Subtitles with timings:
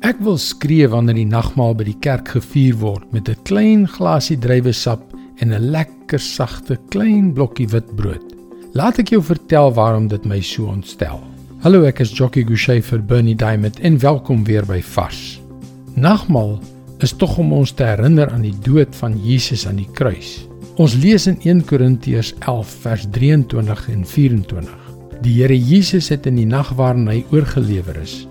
[0.00, 4.38] Ek wil skree wanneer die nagmaal by die kerk gevier word met 'n klein glasie
[4.40, 5.02] druiwesap
[5.44, 8.24] en 'n lekker sagte klein blokkie witbrood.
[8.72, 11.20] Laat ek jou vertel waarom dit my so ontstel.
[11.60, 15.38] Hallo, ek is Jockey Gouchee vir Bernie Diamond en welkom weer by Vars.
[15.96, 16.58] Nagmaal
[17.00, 20.48] is tog om ons te herinner aan die dood van Jesus aan die kruis.
[20.76, 24.78] Ons lees in 1 Korintiërs 11 vers 23 en 24.
[25.20, 28.26] Die Here Jesus het in die nag waarin hy oorgelewer is,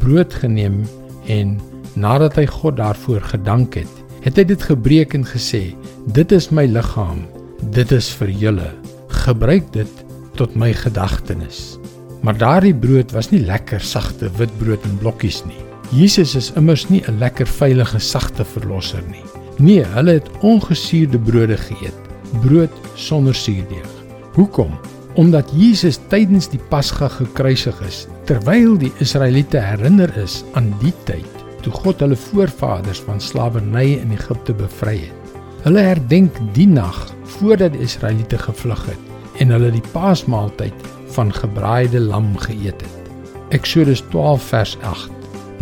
[0.00, 0.82] brood geneem
[1.26, 1.60] en
[1.94, 5.74] nadat hy God daarvoor gedank het, het hy dit gebreek en gesê:
[6.06, 7.26] "Dit is my liggaam.
[7.70, 8.70] Dit is vir julle.
[9.08, 10.04] Gebruik dit
[10.34, 11.78] tot my gedagtenis."
[12.22, 15.58] Maar daardie brood was nie lekker sagte witbrood in blokkies nie.
[15.90, 19.24] Jesus is immers nie 'n lekker veilige sagte verlosser nie.
[19.58, 21.98] Nee, hulle het ongesuurde brode geëet,
[22.40, 23.90] brood sonder suurdeeg.
[24.32, 24.78] Hoekom?
[25.14, 31.28] Omdat Jesus tydens die Pasga gekruisig is, terwyl die Israeliete herinner is aan die tyd
[31.62, 35.36] toe God hulle voorvaders van slawerny in Egipte bevry het.
[35.62, 37.04] Hulle herdenk die nag
[37.36, 43.12] voordat die Israeliete gevlug het en hulle die Paasmaaltyd van gebraaide lam geëet het.
[43.54, 45.10] Eksodus 12 vers 8.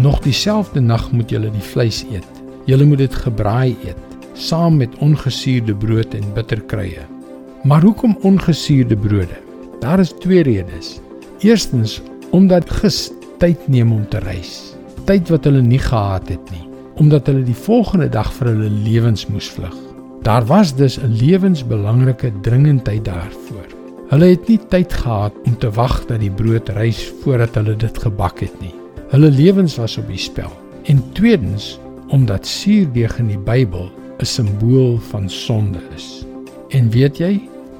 [0.00, 2.28] Nog dieselfde nag moet julle die vleis eet.
[2.64, 4.06] Julle moet dit gebraai eet
[4.40, 7.19] saam met ongesuurde brood en bitterkruie.
[7.62, 9.36] Maar hoekom ongesuurde brode?
[9.80, 11.00] Daar is twee redes.
[11.38, 14.74] Eerstens omdat gis tyd neem om te reis.
[15.04, 16.62] Tyd wat hulle nie gehad het nie,
[16.94, 19.76] omdat hulle die volgende dag vir hulle lewens moes vlug.
[20.24, 23.68] Daar was dus 'n lewensbelangrike dringendheid daarvoor.
[24.08, 27.98] Hulle het nie tyd gehad om te wag dat die brood rys voordat hulle dit
[27.98, 28.74] gebak het nie.
[29.10, 30.52] Hulle lewens was op die spel.
[30.84, 36.29] En tweedens omdat suurdeeg in die Bybel 'n simbool van sonde is.
[36.70, 37.32] En weet jy,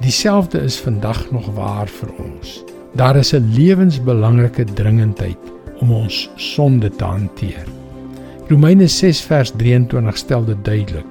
[0.03, 2.63] dieselfde is vandag nog waar vir ons.
[2.91, 5.39] Daar is 'n lewensbelangrike dringendheid
[5.79, 7.65] om ons sonde te hanteer.
[8.47, 11.05] Romeine 6 vers 23 stel dit duidelik.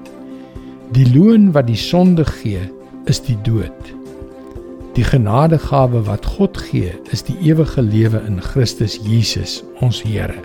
[0.93, 2.61] Die loon wat die sonde gee,
[3.05, 3.95] is die dood.
[4.93, 10.41] Die genadegawe wat God gee, is die ewige lewe in Christus Jesus, ons Here.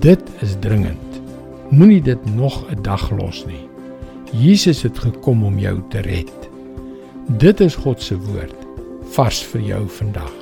[0.00, 1.20] Dit is dringend.
[1.70, 3.71] Moenie dit nog 'n dag los nie.
[4.32, 6.48] Jesus het gekom om jou te red.
[7.38, 8.56] Dit is God se woord
[9.12, 10.32] vars vir jou vandag.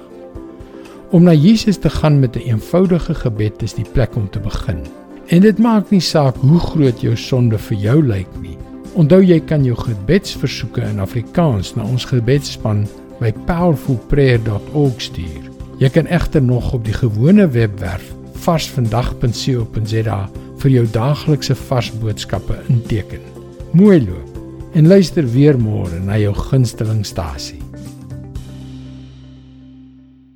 [1.10, 4.38] Om na Jesus te gaan met 'n een eenvoudige gebed is die plek om te
[4.38, 4.86] begin.
[5.26, 8.56] En dit maak nie saak hoe groot jou sonde vir jou lyk nie.
[8.94, 12.86] Onthou jy kan jou gebedsversoeke in Afrikaans na ons gebedsspan
[13.20, 15.50] by powerfulprayer.org stuur.
[15.78, 23.39] Jy kan egter nog op die gewone webwerf varsvandag.co.za vir jou daaglikse vars boodskappe inteken.
[23.72, 24.38] Mooi loop
[24.74, 27.59] en luister weer môre na jou gunsteling stasie.